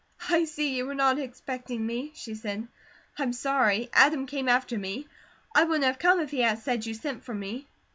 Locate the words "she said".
2.15-2.67